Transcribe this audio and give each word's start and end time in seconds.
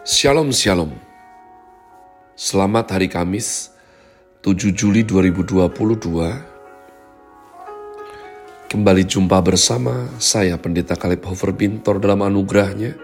Shalom 0.00 0.48
Shalom. 0.48 0.96
Selamat 2.32 2.96
hari 2.96 3.12
Kamis 3.12 3.68
7 4.40 4.72
Juli 4.72 5.04
2022 5.04 5.60
Kembali 8.64 9.04
jumpa 9.04 9.44
bersama 9.44 10.08
saya 10.16 10.56
Pendeta 10.56 10.96
Kaleb 10.96 11.20
Hofer 11.28 11.52
Bintor 11.52 12.00
dalam 12.00 12.24
anugerahnya. 12.24 12.96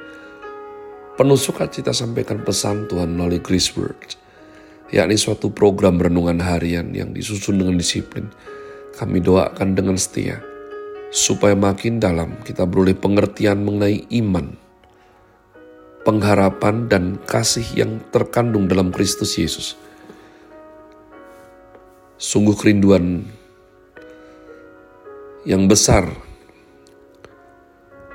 Penuh 1.21 1.37
sukacita 1.37 1.93
sampaikan 1.93 2.40
pesan 2.40 2.88
Tuhan 2.88 3.12
melalui 3.12 3.44
Grace 3.44 3.76
Word 3.76 4.16
yakni 4.88 5.20
suatu 5.20 5.52
program 5.52 6.00
renungan 6.00 6.40
harian 6.40 6.96
yang 6.96 7.12
disusun 7.12 7.60
dengan 7.60 7.76
disiplin. 7.76 8.32
Kami 8.96 9.20
doakan 9.20 9.76
dengan 9.76 10.00
setia 10.00 10.40
supaya 11.12 11.52
makin 11.52 12.00
dalam 12.00 12.40
kita 12.40 12.64
beroleh 12.64 12.96
pengertian 12.96 13.60
mengenai 13.60 14.08
iman 14.16 14.64
pengharapan 16.07 16.86
dan 16.86 17.18
kasih 17.27 17.66
yang 17.74 17.98
terkandung 18.15 18.70
dalam 18.70 18.95
Kristus 18.95 19.34
Yesus. 19.34 19.74
Sungguh 22.15 22.55
kerinduan 22.55 23.27
yang 25.42 25.66
besar 25.66 26.06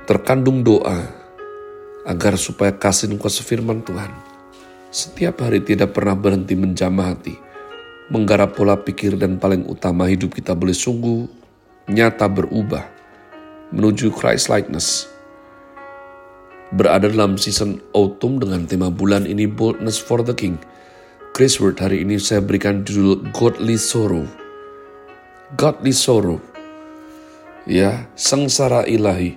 terkandung 0.08 0.64
doa 0.64 1.04
agar 2.08 2.40
supaya 2.40 2.72
kasih 2.72 3.12
kuasa 3.20 3.44
firman 3.44 3.84
Tuhan 3.84 4.09
setiap 4.88 5.44
hari 5.44 5.59
tidak 5.59 5.95
pernah 5.95 6.16
berhenti 6.16 6.55
menjamah 6.55 7.16
hati, 7.16 7.36
menggarap 8.12 8.55
pola 8.55 8.76
pikir 8.80 9.20
dan 9.20 9.36
paling 9.36 9.67
utama 9.67 10.08
hidup 10.08 10.36
kita 10.36 10.55
boleh 10.55 10.76
sungguh 10.76 11.28
nyata 11.92 12.28
berubah 12.28 12.88
menuju 13.72 14.12
Christ 14.12 14.52
likeness 14.52 15.08
berada 16.71 17.11
dalam 17.11 17.35
season 17.35 17.84
autumn 17.91 18.39
dengan 18.39 18.63
tema 18.63 18.88
bulan 18.88 19.27
ini 19.27 19.48
Boldness 19.48 19.99
for 19.99 20.23
the 20.23 20.31
King. 20.31 20.55
Chris 21.35 21.59
Word 21.59 21.80
hari 21.80 22.03
ini 22.03 22.19
saya 22.19 22.39
berikan 22.44 22.83
judul 22.83 23.23
Godly 23.36 23.75
Sorrow. 23.75 24.28
Godly 25.59 25.91
Sorrow. 25.95 26.39
Ya, 27.67 28.08
sengsara 28.16 28.88
ilahi. 28.88 29.36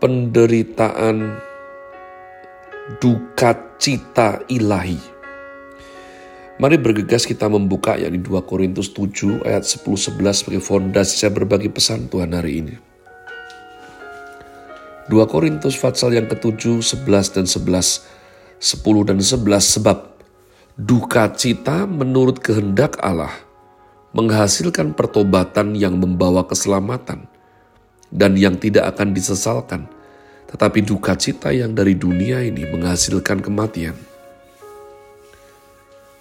Penderitaan 0.00 1.36
duka 3.00 3.54
cita 3.78 4.42
ilahi. 4.50 4.98
Mari 6.60 6.76
bergegas 6.78 7.24
kita 7.24 7.48
membuka 7.48 7.96
yakni 7.96 8.20
2 8.20 8.44
Korintus 8.44 8.92
7 8.94 9.42
ayat 9.42 9.64
10-11 9.66 10.20
sebagai 10.30 10.62
fondasi 10.62 11.14
saya 11.16 11.32
berbagi 11.32 11.72
pesan 11.72 12.06
Tuhan 12.06 12.36
hari 12.36 12.62
ini. 12.62 12.91
2 15.10 15.18
Korintus 15.26 15.74
pasal 15.74 16.14
yang 16.14 16.30
ke-7, 16.30 16.78
11 16.78 17.34
dan 17.34 17.46
11, 17.50 18.06
10 18.62 19.08
dan 19.10 19.18
11 19.18 19.34
sebab 19.58 19.98
duka 20.78 21.26
cita 21.34 21.90
menurut 21.90 22.38
kehendak 22.38 23.02
Allah 23.02 23.34
menghasilkan 24.14 24.94
pertobatan 24.94 25.74
yang 25.74 25.98
membawa 25.98 26.46
keselamatan 26.46 27.26
dan 28.14 28.38
yang 28.38 28.54
tidak 28.54 28.94
akan 28.94 29.10
disesalkan, 29.10 29.90
tetapi 30.46 30.86
duka 30.86 31.18
cita 31.18 31.50
yang 31.50 31.74
dari 31.74 31.98
dunia 31.98 32.38
ini 32.38 32.62
menghasilkan 32.62 33.42
kematian. 33.42 33.98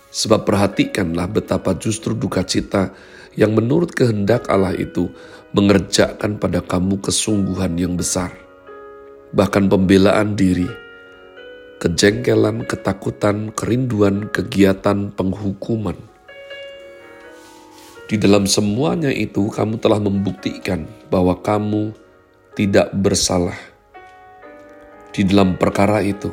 Sebab 0.10 0.42
perhatikanlah 0.42 1.30
betapa 1.30 1.78
justru 1.78 2.18
duka 2.18 2.42
cita 2.42 2.98
yang 3.38 3.54
menurut 3.54 3.94
kehendak 3.94 4.50
Allah 4.50 4.74
itu 4.74 5.14
mengerjakan 5.54 6.42
pada 6.42 6.66
kamu 6.66 6.98
kesungguhan 6.98 7.78
yang 7.78 7.94
besar 7.94 8.41
bahkan 9.32 9.72
pembelaan 9.72 10.36
diri, 10.36 10.68
kejengkelan, 11.80 12.68
ketakutan, 12.68 13.56
kerinduan, 13.56 14.28
kegiatan, 14.28 15.12
penghukuman. 15.16 15.96
Di 18.12 18.20
dalam 18.20 18.44
semuanya 18.44 19.08
itu, 19.08 19.48
kamu 19.48 19.80
telah 19.80 20.04
membuktikan 20.04 20.84
bahwa 21.08 21.40
kamu 21.40 21.96
tidak 22.60 22.92
bersalah. 22.92 23.56
Di 25.16 25.24
dalam 25.24 25.56
perkara 25.56 26.04
itu, 26.04 26.32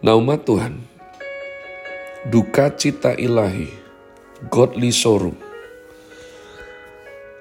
umat 0.00 0.40
Tuhan, 0.48 0.80
duka 2.32 2.72
cita 2.72 3.12
ilahi, 3.20 3.68
godly 4.48 4.88
sorrow, 4.88 5.36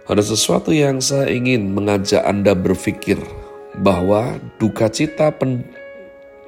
ada 0.10 0.26
sesuatu 0.26 0.74
yang 0.74 0.98
saya 0.98 1.30
ingin 1.30 1.70
mengajak 1.70 2.26
Anda 2.26 2.58
berpikir 2.58 3.22
bahwa 3.78 4.42
duka 4.58 4.90
cita 4.90 5.30
pen, 5.30 5.62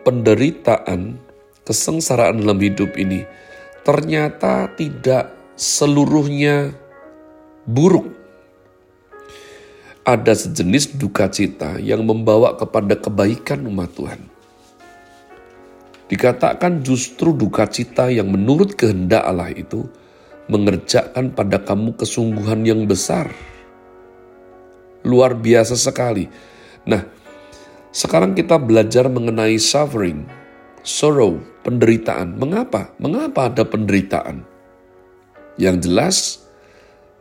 penderitaan, 0.01 1.21
kesengsaraan 1.61 2.41
dalam 2.41 2.57
hidup 2.57 2.97
ini 2.97 3.21
ternyata 3.85 4.65
tidak 4.73 5.29
seluruhnya 5.53 6.73
buruk. 7.69 8.09
Ada 10.01 10.33
sejenis 10.33 10.97
duka 10.97 11.29
cita 11.29 11.77
yang 11.77 12.01
membawa 12.01 12.57
kepada 12.57 12.97
kebaikan 12.97 13.61
umat 13.69 13.93
Tuhan. 13.93 14.21
Dikatakan 16.09 16.81
justru 16.81 17.29
duka 17.37 17.69
cita 17.69 18.09
yang 18.09 18.33
menurut 18.33 18.73
kehendak 18.73 19.21
Allah 19.21 19.53
itu 19.53 19.85
mengerjakan 20.49 21.37
pada 21.37 21.61
kamu 21.61 21.93
kesungguhan 21.93 22.65
yang 22.65 22.89
besar 22.89 23.29
luar 25.05 25.37
biasa 25.37 25.77
sekali. 25.77 26.29
Nah, 26.85 27.05
sekarang 27.91 28.33
kita 28.33 28.55
belajar 28.57 29.11
mengenai 29.11 29.59
suffering, 29.59 30.25
sorrow, 30.81 31.41
penderitaan. 31.61 32.39
Mengapa? 32.39 32.93
Mengapa 32.97 33.51
ada 33.51 33.67
penderitaan? 33.67 34.47
Yang 35.59 35.77
jelas, 35.85 36.15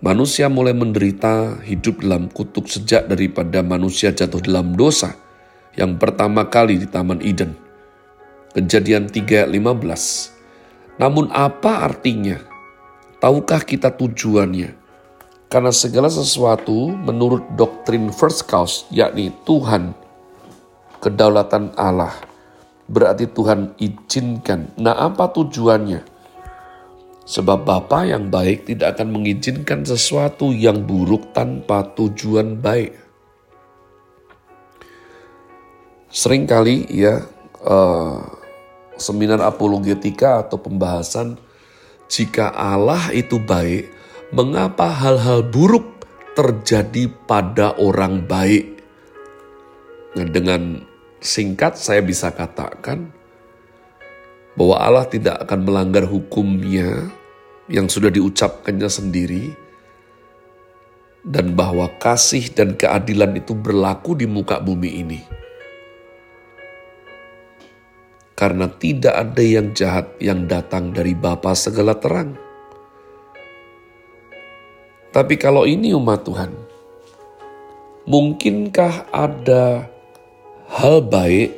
manusia 0.01 0.49
mulai 0.49 0.73
menderita 0.73 1.61
hidup 1.67 2.01
dalam 2.01 2.31
kutuk 2.33 2.71
sejak 2.71 3.11
daripada 3.11 3.61
manusia 3.61 4.15
jatuh 4.15 4.41
dalam 4.41 4.73
dosa 4.73 5.13
yang 5.77 6.01
pertama 6.01 6.49
kali 6.49 6.81
di 6.81 6.87
Taman 6.89 7.23
Eden. 7.23 7.55
Kejadian 8.51 9.07
3:15. 9.07 10.35
Namun 10.99 11.31
apa 11.31 11.87
artinya? 11.87 12.43
Tahukah 13.21 13.63
kita 13.63 13.93
tujuannya? 13.95 14.80
Karena 15.51 15.75
segala 15.75 16.07
sesuatu 16.07 16.95
menurut 16.95 17.43
doktrin 17.59 18.15
first 18.15 18.47
cause, 18.47 18.87
yakni 18.87 19.35
Tuhan, 19.43 19.99
kedaulatan 21.03 21.75
Allah, 21.75 22.15
berarti 22.87 23.27
Tuhan 23.27 23.75
izinkan. 23.83 24.71
Nah 24.79 24.95
apa 24.95 25.27
tujuannya? 25.27 26.07
Sebab 27.27 27.67
Bapa 27.67 28.07
yang 28.07 28.31
baik 28.31 28.71
tidak 28.71 28.95
akan 28.95 29.11
mengizinkan 29.11 29.83
sesuatu 29.83 30.55
yang 30.55 30.87
buruk 30.87 31.35
tanpa 31.35 31.83
tujuan 31.99 32.55
baik. 32.55 32.95
Seringkali 36.15 36.95
ya 36.95 37.27
uh, 37.67 38.23
seminar 38.99 39.43
apologetika 39.43 40.47
atau 40.47 40.63
pembahasan 40.63 41.39
jika 42.11 42.51
Allah 42.51 43.15
itu 43.15 43.39
baik, 43.39 44.00
mengapa 44.31 44.87
hal-hal 44.95 45.43
buruk 45.43 46.07
terjadi 46.39 47.11
pada 47.27 47.75
orang 47.83 48.23
baik. 48.31 48.79
Nah, 50.15 50.27
dengan 50.27 50.87
singkat 51.19 51.75
saya 51.75 51.99
bisa 52.03 52.31
katakan 52.31 53.11
bahwa 54.55 54.77
Allah 54.79 55.07
tidak 55.11 55.35
akan 55.47 55.67
melanggar 55.67 56.07
hukumnya 56.07 57.11
yang 57.71 57.91
sudah 57.91 58.11
diucapkannya 58.11 58.91
sendiri 58.91 59.45
dan 61.27 61.55
bahwa 61.59 61.91
kasih 61.99 62.55
dan 62.55 62.75
keadilan 62.79 63.35
itu 63.35 63.55
berlaku 63.55 64.15
di 64.15 64.31
muka 64.31 64.63
bumi 64.63 64.91
ini. 65.03 65.21
Karena 68.39 68.71
tidak 68.73 69.15
ada 69.15 69.43
yang 69.45 69.75
jahat 69.77 70.17
yang 70.17 70.49
datang 70.49 70.97
dari 70.97 71.13
Bapa 71.13 71.53
segala 71.53 71.99
terang 72.01 72.50
tapi 75.11 75.35
kalau 75.35 75.67
ini 75.67 75.91
umat 75.91 76.23
Tuhan, 76.23 76.55
mungkinkah 78.07 79.11
ada 79.11 79.91
hal 80.71 81.03
baik 81.03 81.51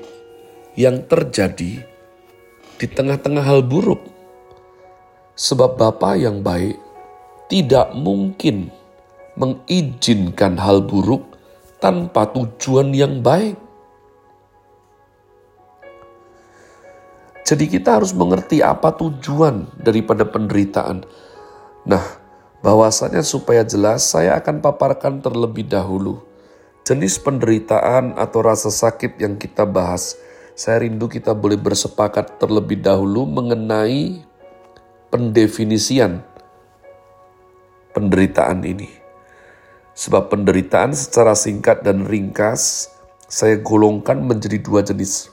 yang 0.72 1.04
terjadi 1.04 1.84
di 2.80 2.86
tengah-tengah 2.88 3.44
hal 3.44 3.60
buruk? 3.60 4.00
Sebab 5.36 5.76
Bapa 5.76 6.16
yang 6.16 6.40
baik 6.40 6.80
tidak 7.52 7.92
mungkin 7.92 8.72
mengizinkan 9.36 10.56
hal 10.56 10.80
buruk 10.84 11.36
tanpa 11.76 12.32
tujuan 12.32 12.96
yang 12.96 13.20
baik. 13.20 13.60
Jadi 17.44 17.68
kita 17.68 18.00
harus 18.00 18.16
mengerti 18.16 18.64
apa 18.64 18.96
tujuan 18.96 19.68
daripada 19.76 20.24
penderitaan. 20.24 21.04
Nah, 21.84 22.21
bahwasanya 22.62 23.26
supaya 23.26 23.66
jelas 23.66 24.06
saya 24.06 24.38
akan 24.38 24.62
paparkan 24.62 25.18
terlebih 25.18 25.66
dahulu 25.66 26.22
jenis 26.82 27.22
penderitaan 27.22 28.18
atau 28.18 28.42
rasa 28.42 28.70
sakit 28.70 29.18
yang 29.22 29.38
kita 29.38 29.62
bahas, 29.62 30.18
saya 30.58 30.82
rindu 30.82 31.06
kita 31.06 31.30
boleh 31.30 31.54
bersepakat 31.54 32.42
terlebih 32.42 32.82
dahulu 32.82 33.22
mengenai 33.22 34.26
pendefinisian 35.08 36.26
penderitaan 37.94 38.66
ini. 38.66 38.90
Sebab 39.92 40.32
penderitaan 40.32 40.96
secara 40.96 41.36
singkat 41.36 41.84
dan 41.86 42.08
ringkas 42.08 42.90
saya 43.30 43.60
golongkan 43.60 44.18
menjadi 44.18 44.58
dua 44.58 44.82
jenis. 44.82 45.30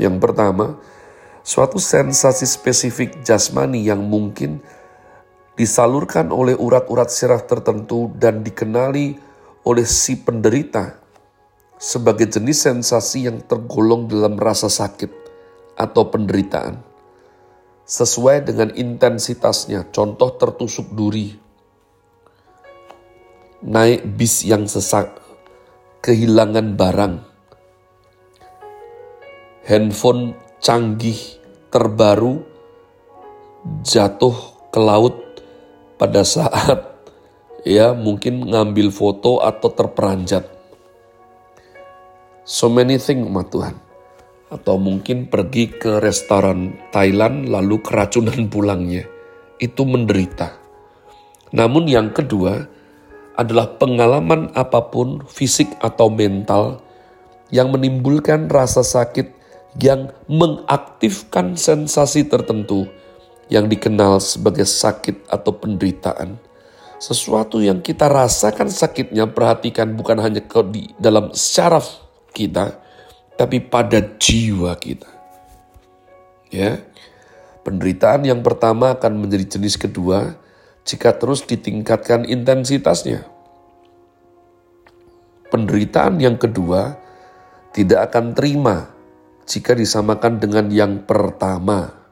Yang 0.00 0.16
pertama, 0.22 0.78
suatu 1.44 1.76
sensasi 1.76 2.48
spesifik 2.48 3.22
jasmani 3.26 3.84
yang 3.84 4.00
mungkin 4.02 4.62
disalurkan 5.54 6.34
oleh 6.34 6.58
urat-urat 6.58 7.10
syaraf 7.10 7.46
tertentu 7.46 8.10
dan 8.18 8.42
dikenali 8.42 9.14
oleh 9.64 9.86
si 9.86 10.18
penderita 10.18 10.98
sebagai 11.78 12.26
jenis 12.30 12.66
sensasi 12.66 13.26
yang 13.30 13.42
tergolong 13.46 14.10
dalam 14.10 14.34
rasa 14.38 14.66
sakit 14.66 15.10
atau 15.78 16.10
penderitaan. 16.10 16.78
Sesuai 17.84 18.48
dengan 18.48 18.72
intensitasnya, 18.72 19.92
contoh 19.92 20.32
tertusuk 20.40 20.88
duri, 20.96 21.36
naik 23.60 24.08
bis 24.16 24.48
yang 24.48 24.64
sesak, 24.64 25.12
kehilangan 26.00 26.80
barang, 26.80 27.14
handphone 29.68 30.32
canggih 30.64 31.20
terbaru 31.68 32.40
jatuh 33.84 34.36
ke 34.72 34.80
laut 34.80 35.23
pada 35.96 36.26
saat 36.26 36.94
ya 37.64 37.96
mungkin 37.96 38.44
ngambil 38.50 38.92
foto 38.92 39.40
atau 39.40 39.72
terperanjat. 39.72 40.44
So 42.44 42.68
many 42.68 43.00
things 43.00 43.24
umat 43.24 43.48
Tuhan. 43.48 43.76
Atau 44.52 44.78
mungkin 44.78 45.26
pergi 45.26 45.72
ke 45.72 45.98
restoran 45.98 46.76
Thailand 46.92 47.48
lalu 47.48 47.80
keracunan 47.80 48.46
pulangnya. 48.46 49.08
Itu 49.58 49.88
menderita. 49.88 50.52
Namun 51.56 51.88
yang 51.88 52.12
kedua 52.12 52.68
adalah 53.34 53.74
pengalaman 53.80 54.54
apa 54.54 54.92
pun 54.94 55.26
fisik 55.26 55.74
atau 55.82 56.06
mental 56.06 56.84
yang 57.50 57.74
menimbulkan 57.74 58.46
rasa 58.46 58.86
sakit 58.86 59.30
yang 59.82 60.14
mengaktifkan 60.30 61.58
sensasi 61.58 62.22
tertentu 62.30 62.86
yang 63.52 63.68
dikenal 63.68 64.20
sebagai 64.20 64.64
sakit 64.64 65.28
atau 65.28 65.52
penderitaan. 65.56 66.40
Sesuatu 66.96 67.60
yang 67.60 67.84
kita 67.84 68.08
rasakan 68.08 68.72
sakitnya 68.72 69.28
perhatikan 69.28 69.92
bukan 69.92 70.16
hanya 70.24 70.40
di 70.72 70.88
dalam 70.96 71.34
syaraf 71.36 72.00
kita, 72.32 72.80
tapi 73.36 73.60
pada 73.60 74.00
jiwa 74.00 74.72
kita. 74.78 75.10
Ya, 76.48 76.80
penderitaan 77.66 78.24
yang 78.24 78.40
pertama 78.40 78.94
akan 78.94 79.26
menjadi 79.26 79.58
jenis 79.58 79.74
kedua 79.74 80.38
jika 80.86 81.16
terus 81.16 81.42
ditingkatkan 81.42 82.28
intensitasnya. 82.28 83.26
Penderitaan 85.50 86.22
yang 86.22 86.38
kedua 86.38 86.96
tidak 87.74 88.10
akan 88.10 88.38
terima 88.38 88.94
jika 89.44 89.74
disamakan 89.74 90.38
dengan 90.38 90.70
yang 90.70 91.02
pertama. 91.02 92.03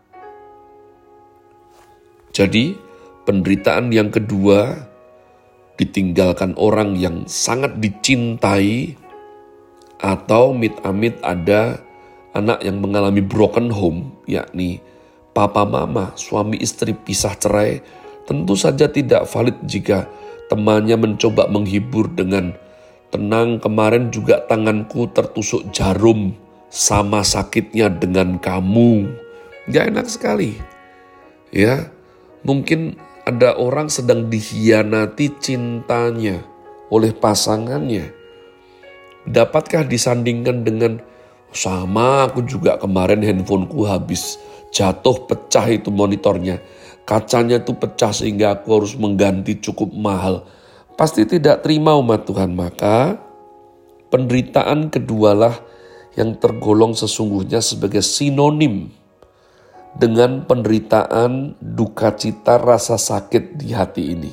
Jadi, 2.32 2.75
penderitaan 3.29 3.93
yang 3.93 4.08
kedua 4.08 4.88
ditinggalkan 5.76 6.56
orang 6.56 6.96
yang 6.96 7.29
sangat 7.29 7.76
dicintai 7.81 8.96
atau 10.02 10.50
mit-amit 10.56 11.17
ada 11.23 11.79
anak 12.32 12.64
yang 12.64 12.81
mengalami 12.81 13.20
broken 13.20 13.69
home, 13.69 14.17
yakni 14.25 14.81
papa 15.37 15.64
mama, 15.64 16.12
suami 16.17 16.56
istri 16.61 16.96
pisah 16.96 17.37
cerai, 17.37 17.84
tentu 18.25 18.56
saja 18.56 18.88
tidak 18.88 19.28
valid 19.28 19.56
jika 19.69 20.08
temannya 20.49 20.96
mencoba 20.96 21.49
menghibur 21.49 22.08
dengan 22.12 22.52
tenang 23.12 23.61
kemarin 23.61 24.08
juga 24.08 24.40
tanganku 24.49 25.08
tertusuk 25.12 25.69
jarum 25.73 26.32
sama 26.73 27.20
sakitnya 27.20 27.93
dengan 27.93 28.40
kamu. 28.40 29.12
Gak 29.69 29.93
enak 29.93 30.08
sekali. 30.08 30.56
Ya, 31.52 31.93
mungkin 32.42 32.98
ada 33.22 33.54
orang 33.54 33.86
sedang 33.86 34.26
dikhianati 34.26 35.38
cintanya 35.38 36.42
oleh 36.90 37.14
pasangannya. 37.14 38.10
Dapatkah 39.22 39.86
disandingkan 39.86 40.66
dengan 40.66 40.98
sama 41.54 42.26
aku 42.26 42.42
juga 42.42 42.80
kemarin 42.80 43.22
handphoneku 43.22 43.86
habis 43.86 44.40
jatuh 44.74 45.28
pecah 45.28 45.70
itu 45.70 45.94
monitornya. 45.94 46.58
Kacanya 47.06 47.62
itu 47.62 47.74
pecah 47.76 48.10
sehingga 48.10 48.58
aku 48.58 48.82
harus 48.82 48.94
mengganti 48.98 49.58
cukup 49.62 49.90
mahal. 49.94 50.46
Pasti 50.98 51.26
tidak 51.26 51.62
terima 51.62 51.94
umat 51.98 52.26
Tuhan. 52.26 52.54
Maka 52.54 53.18
penderitaan 54.10 54.90
kedualah 54.90 55.60
yang 56.18 56.36
tergolong 56.36 56.92
sesungguhnya 56.92 57.64
sebagai 57.64 58.04
sinonim 58.04 58.92
dengan 59.92 60.44
penderitaan, 60.48 61.56
duka 61.60 62.16
cita, 62.16 62.56
rasa 62.56 62.96
sakit 62.96 63.60
di 63.60 63.76
hati 63.76 64.16
ini. 64.16 64.32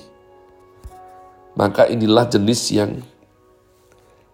Maka 1.59 1.91
inilah 1.91 2.29
jenis 2.31 2.71
yang 2.71 3.03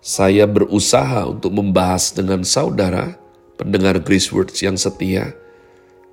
saya 0.05 0.45
berusaha 0.45 1.25
untuk 1.25 1.49
membahas 1.49 2.13
dengan 2.13 2.45
saudara, 2.45 3.17
pendengar 3.57 3.97
Grace 4.05 4.29
Words 4.29 4.61
yang 4.61 4.77
setia, 4.77 5.33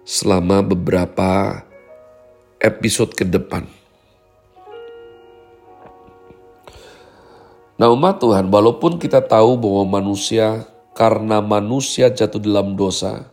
selama 0.09 0.65
beberapa 0.65 1.61
episode 2.57 3.13
ke 3.13 3.29
depan. 3.29 3.69
Nah 7.77 7.91
umat 7.93 8.23
Tuhan, 8.23 8.47
walaupun 8.47 8.97
kita 8.97 9.21
tahu 9.21 9.59
bahwa 9.59 9.99
manusia 9.99 10.65
karena 10.95 11.43
manusia 11.43 12.09
jatuh 12.09 12.39
dalam 12.39 12.79
dosa, 12.79 13.32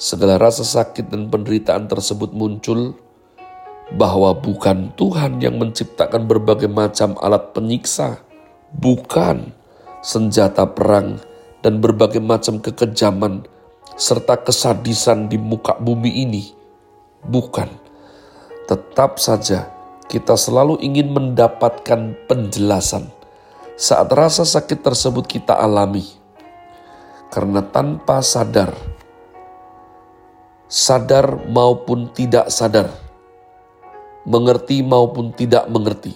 segala 0.00 0.40
rasa 0.40 0.64
sakit 0.64 1.12
dan 1.12 1.28
penderitaan 1.28 1.84
tersebut 1.84 2.32
muncul 2.32 2.96
bahwa 3.92 4.32
bukan 4.32 4.96
Tuhan 4.96 5.44
yang 5.44 5.60
menciptakan 5.60 6.24
berbagai 6.24 6.72
macam 6.72 7.20
alat 7.20 7.52
penyiksa, 7.52 8.24
bukan 8.72 9.52
senjata 10.00 10.64
perang 10.64 11.20
dan 11.60 11.84
berbagai 11.84 12.24
macam 12.24 12.64
kekejaman 12.64 13.44
serta 14.00 14.40
kesadisan 14.40 15.28
di 15.28 15.36
muka 15.36 15.76
bumi 15.76 16.24
ini. 16.24 16.48
Bukan. 17.20 17.68
Tetap 18.64 19.20
saja 19.20 19.68
kita 20.08 20.32
selalu 20.32 20.80
ingin 20.80 21.12
mendapatkan 21.12 22.16
penjelasan 22.24 23.12
saat 23.76 24.08
rasa 24.08 24.48
sakit 24.48 24.80
tersebut 24.80 25.28
kita 25.28 25.52
alami 25.52 26.06
karena 27.28 27.62
tanpa 27.62 28.24
sadar, 28.24 28.74
sadar 30.70 31.50
maupun 31.50 32.14
tidak 32.14 32.46
sadar, 32.46 32.94
mengerti 34.22 34.86
maupun 34.86 35.34
tidak 35.34 35.66
mengerti, 35.66 36.14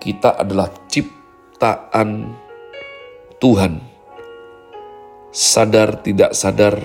kita 0.00 0.40
adalah 0.40 0.72
ciptaan 0.88 2.32
Tuhan. 3.36 3.92
Sadar 5.32 6.00
tidak 6.00 6.32
sadar, 6.32 6.80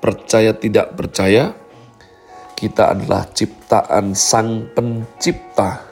percaya 0.00 0.52
tidak 0.52 0.92
percaya, 0.96 1.56
kita 2.56 2.96
adalah 2.96 3.28
ciptaan 3.28 4.16
Sang 4.16 4.72
Pencipta 4.72 5.84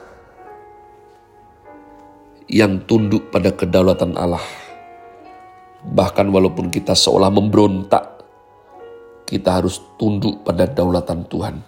yang 2.49 2.81
tunduk 2.89 3.29
pada 3.29 3.53
kedaulatan 3.53 4.17
Allah. 4.17 4.41
Bahkan 5.85 6.33
walaupun 6.33 6.73
kita 6.73 6.97
seolah 6.97 7.29
memberontak, 7.29 8.16
kita 9.27 9.59
harus 9.59 9.83
tunduk 9.99 10.47
pada 10.47 10.63
daulatan 10.63 11.27
Tuhan. 11.27 11.59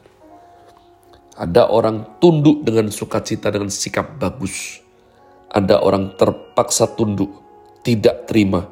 Ada 1.35 1.67
orang 1.67 2.19
tunduk 2.23 2.63
dengan 2.63 2.87
sukacita 2.87 3.51
dengan 3.51 3.67
sikap 3.67 4.15
bagus. 4.15 4.79
Ada 5.51 5.83
orang 5.83 6.15
terpaksa 6.15 6.87
tunduk, 6.95 7.27
tidak 7.83 8.31
terima, 8.31 8.63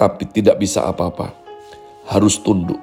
tapi 0.00 0.24
tidak 0.32 0.56
bisa 0.56 0.88
apa-apa. 0.88 1.36
Harus 2.08 2.40
tunduk. 2.40 2.80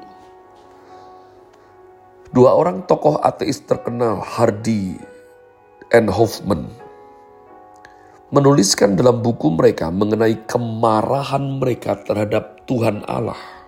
Dua 2.30 2.54
orang 2.54 2.86
tokoh 2.86 3.18
ateis 3.18 3.66
terkenal, 3.66 4.22
Hardy 4.22 5.02
and 5.90 6.14
Hoffman, 6.14 6.70
menuliskan 8.30 8.94
dalam 8.94 9.26
buku 9.26 9.50
mereka 9.50 9.90
mengenai 9.90 10.46
kemarahan 10.46 11.58
mereka 11.58 11.98
terhadap 12.06 12.62
Tuhan 12.70 13.02
Allah 13.10 13.59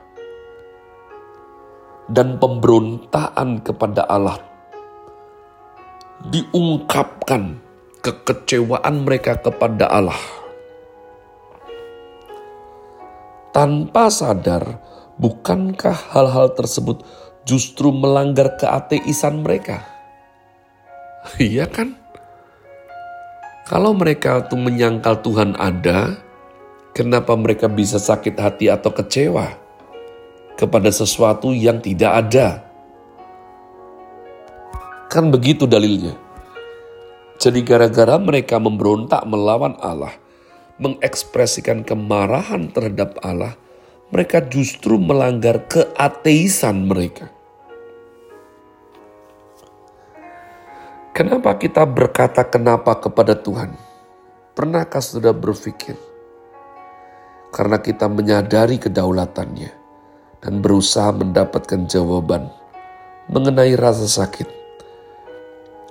dan 2.12 2.36
pemberontaan 2.38 3.64
kepada 3.64 4.04
Allah 4.06 4.38
diungkapkan 6.28 7.58
kekecewaan 8.04 9.06
mereka 9.08 9.40
kepada 9.42 9.90
Allah. 9.90 10.20
Tanpa 13.52 14.08
sadar, 14.08 14.80
bukankah 15.20 16.16
hal-hal 16.16 16.56
tersebut 16.56 17.04
justru 17.44 17.92
melanggar 17.92 18.56
keateisan 18.60 19.42
mereka? 19.42 19.88
Iya 21.38 21.70
kan? 21.70 22.02
Kalau 23.70 23.94
mereka 23.94 24.42
itu 24.42 24.58
menyangkal 24.58 25.22
Tuhan 25.22 25.54
ada, 25.54 26.18
kenapa 26.98 27.38
mereka 27.38 27.70
bisa 27.70 28.02
sakit 28.02 28.34
hati 28.34 28.74
atau 28.74 28.90
kecewa? 28.90 29.61
Kepada 30.62 30.94
sesuatu 30.94 31.50
yang 31.50 31.82
tidak 31.82 32.14
ada? 32.22 32.62
Kan 35.10 35.34
begitu 35.34 35.66
dalilnya. 35.66 36.14
Jadi 37.42 37.66
gara-gara 37.66 38.22
mereka 38.22 38.62
memberontak 38.62 39.26
melawan 39.26 39.74
Allah, 39.82 40.14
mengekspresikan 40.78 41.82
kemarahan 41.82 42.70
terhadap 42.70 43.18
Allah, 43.26 43.58
mereka 44.14 44.46
justru 44.46 45.02
melanggar 45.02 45.66
keateisan 45.66 46.86
mereka. 46.86 47.34
Kenapa 51.18 51.58
kita 51.58 51.84
berkata 51.90 52.46
kenapa 52.46 53.02
kepada 53.02 53.34
Tuhan? 53.34 53.74
Pernahkah 54.54 55.02
sudah 55.02 55.34
berpikir? 55.34 55.98
Karena 57.52 57.82
kita 57.82 58.08
menyadari 58.08 58.80
kedaulatannya 58.80 59.81
dan 60.42 60.60
berusaha 60.60 61.14
mendapatkan 61.14 61.86
jawaban 61.86 62.50
mengenai 63.30 63.78
rasa 63.78 64.10
sakit 64.10 64.50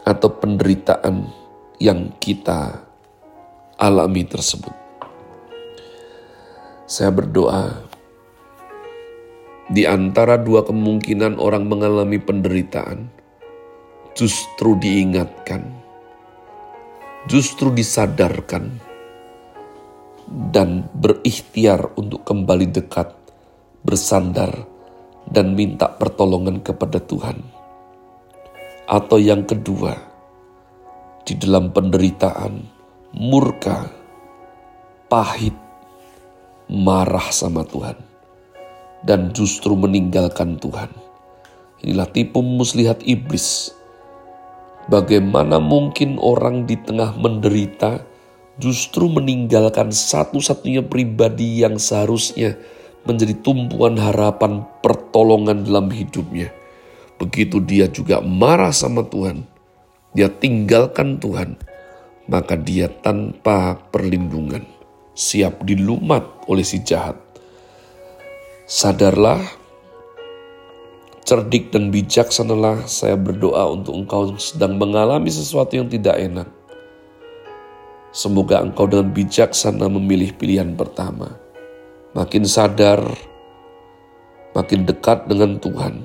atau 0.05 0.29
penderitaan 0.29 1.31
yang 1.79 2.11
kita 2.19 2.83
alami 3.79 4.27
tersebut. 4.27 4.75
Saya 6.91 7.15
berdoa, 7.15 7.87
di 9.71 9.87
antara 9.87 10.35
dua 10.35 10.67
kemungkinan 10.67 11.39
orang 11.39 11.71
mengalami 11.71 12.19
penderitaan, 12.19 13.07
justru 14.19 14.75
diingatkan, 14.77 15.63
justru 17.31 17.71
disadarkan, 17.71 18.83
dan 20.51 20.91
berikhtiar 20.99 21.95
untuk 21.95 22.27
kembali 22.27 22.75
dekat, 22.75 23.15
bersandar, 23.81 24.67
dan 25.31 25.55
minta 25.55 25.89
pertolongan 25.89 26.61
kepada 26.61 26.99
Tuhan. 27.01 27.41
Atau 28.91 29.23
yang 29.23 29.47
kedua, 29.47 29.95
di 31.23 31.39
dalam 31.39 31.71
penderitaan, 31.71 32.59
murka, 33.15 33.87
pahit, 35.07 35.55
marah 36.67 37.31
sama 37.31 37.63
Tuhan, 37.63 37.95
dan 39.07 39.31
justru 39.31 39.79
meninggalkan 39.79 40.59
Tuhan. 40.59 40.91
Inilah 41.81 42.11
tipu 42.13 42.45
muslihat 42.45 43.01
iblis. 43.07 43.73
Bagaimana 44.91 45.63
mungkin 45.63 46.19
orang 46.19 46.67
di 46.67 46.75
tengah 46.75 47.15
menderita 47.15 48.03
justru 48.61 49.09
meninggalkan 49.09 49.89
satu-satunya 49.95 50.85
pribadi 50.85 51.63
yang 51.63 51.81
seharusnya 51.81 52.59
menjadi 53.05 53.33
tumpuan 53.41 53.97
harapan 53.97 54.65
pertolongan 54.85 55.65
dalam 55.65 55.89
hidupnya. 55.89 56.53
Begitu 57.21 57.61
dia 57.61 57.85
juga 57.89 58.25
marah 58.25 58.73
sama 58.73 59.05
Tuhan, 59.05 59.45
dia 60.17 60.33
tinggalkan 60.33 61.21
Tuhan, 61.21 61.61
maka 62.27 62.57
dia 62.57 62.89
tanpa 62.89 63.77
perlindungan, 63.93 64.65
siap 65.13 65.61
dilumat 65.69 66.25
oleh 66.49 66.65
si 66.65 66.81
jahat. 66.81 67.21
Sadarlah, 68.65 69.43
cerdik 71.29 71.69
dan 71.75 71.93
bijaksanalah 71.93 72.89
saya 72.89 73.19
berdoa 73.21 73.69
untuk 73.69 74.01
engkau 74.01 74.35
sedang 74.41 74.81
mengalami 74.81 75.29
sesuatu 75.29 75.77
yang 75.77 75.93
tidak 75.93 76.17
enak. 76.17 76.49
Semoga 78.11 78.59
engkau 78.65 78.91
dengan 78.91 79.13
bijaksana 79.15 79.87
memilih 79.87 80.35
pilihan 80.35 80.75
pertama. 80.75 81.50
Makin 82.11 82.43
sadar, 82.43 82.99
makin 84.51 84.83
dekat 84.83 85.31
dengan 85.31 85.63
Tuhan, 85.63 86.03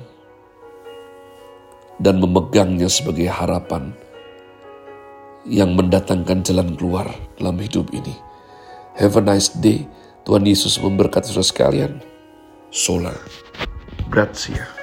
dan 1.98 2.22
memegangnya 2.22 2.86
sebagai 2.86 3.26
harapan 3.26 3.90
yang 5.46 5.74
mendatangkan 5.74 6.46
jalan 6.46 6.78
keluar 6.78 7.10
dalam 7.38 7.58
hidup 7.58 7.90
ini. 7.90 8.14
Have 8.98 9.18
a 9.18 9.22
nice 9.22 9.50
day. 9.58 9.86
Tuhan 10.26 10.42
Yesus 10.42 10.82
memberkati 10.82 11.30
saudara 11.30 11.46
sekalian. 11.46 11.92
Sola. 12.74 13.14
Grazie. 14.10 14.75